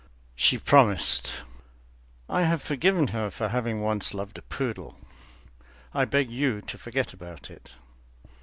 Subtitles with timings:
[0.35, 1.31] She promised.
[2.27, 4.97] I have forgiven her for having once loved a poodle.
[5.93, 7.69] I beg you to forget about it.